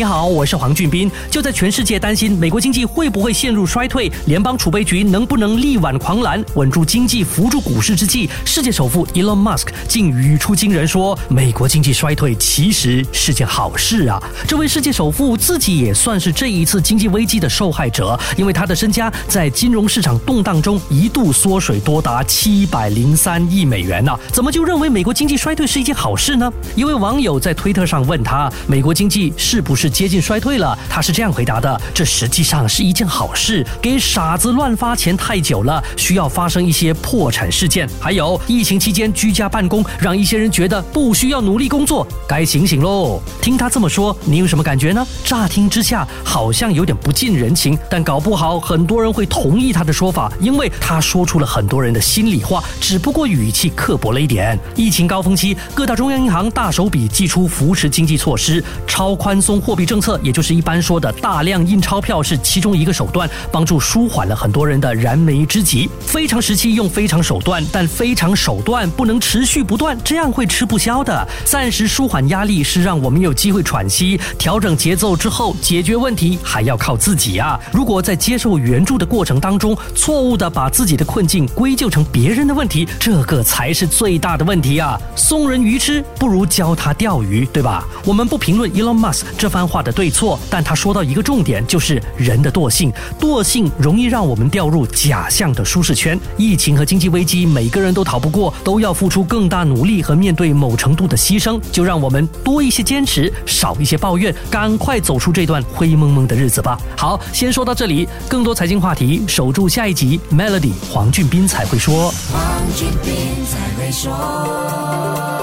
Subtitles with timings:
[0.00, 1.10] 你好，我是黄俊斌。
[1.30, 14.18] 就在全世界担心美国经济会不会陷入衰退，联邦储备局能不能力挽狂澜，稳住经济，扶住股市之际，世界首富 Elon Musk 竟语出惊人，说美国经济衰退其实是件好事啊！
[14.48, 24.18] 这位世界首富自己也算是这一次经济危机的受害者，因为他的身家在金融市场动荡中一度缩水多达七百零三亿美元呢。
[24.32, 26.50] 怎么就认为美国经济衰退是一件好事呢？
[26.74, 29.89] 一位网友在推特上问他：美国经济是不是？
[29.90, 33.66] 接近衰退了，他是这样回答的：这实际上是一件好事。
[33.82, 37.88] 给傻子乱发钱太久了，需要发生一些破产事件。
[38.00, 43.20] 还有疫情期间居家办公，让一些人觉得不需要努力工作，该醒醒喽。
[43.40, 45.06] 听他这么说，你有什么感觉呢？
[45.24, 54.58] 乍听之下好像有点不近人情，但搞不好很多人会同意他的说法，因为他说出了很多人的心里话，只不过语气刻薄了一点。
[54.74, 59.60] 疫情高峰期，各大中央银行大手笔祭出扶持经济措施，超宽松。
[59.60, 65.88] 货币政策，也就是一般说的大量印钞票，是其中一个手段，帮助舒缓了很多人的燃眉之急。
[66.00, 71.26] 非常时期用非常手段，但非常手段不能持续不断，这样会吃不消的。
[71.44, 77.58] 暂时舒缓压力是让我们有机会喘息、调整节奏之后解决问题，还要靠自己啊！
[77.72, 85.00] 如果在接受援助的过程当中，错误的把自己的困境归咎成别人的问题，这个才是最大的问题啊！
[85.14, 87.86] 送人鱼吃不如教他钓鱼，对吧？
[88.04, 89.59] 我们不评论 Elon Musk 这番。
[89.66, 92.92] 话的对错，但他说到一个重点，就是人的惰性。
[93.18, 96.18] 惰性容易让我们掉入假象的舒适圈。
[96.36, 101.60] 疫情和经济危机，每个人都逃不过，都要付出更大努力和面对某程度的牺牲。
[101.72, 106.78] 就让我们多一些坚持，少一些抱怨，赶快走出这段灰蒙蒙的日子吧。
[106.96, 110.20] 好，先说到这里，更多财经话题，守住下一集。
[110.32, 112.10] Melody 黄俊斌才会说。
[112.32, 112.42] 黄
[112.76, 115.39] 俊斌才会说。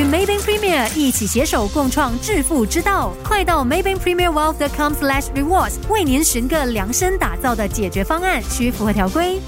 [0.00, 9.38] 与 Maybank Premier 一起携手共创致富之道，快到 Maybank Premier Wealth.com/slash rewards 为您寻个量身打造的解决方案，需符合条规。